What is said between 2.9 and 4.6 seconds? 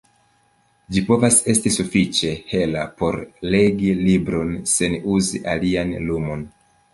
por legi libron